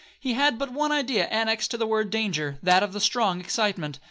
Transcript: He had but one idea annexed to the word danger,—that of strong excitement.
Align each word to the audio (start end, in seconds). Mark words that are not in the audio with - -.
He 0.19 0.33
had 0.33 0.57
but 0.57 0.73
one 0.73 0.91
idea 0.91 1.27
annexed 1.27 1.69
to 1.69 1.77
the 1.77 1.85
word 1.85 2.09
danger,—that 2.09 2.81
of 2.81 2.99
strong 3.03 3.39
excitement. 3.39 3.99